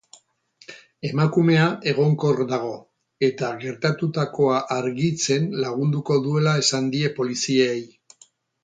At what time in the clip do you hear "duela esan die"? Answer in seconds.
6.27-7.15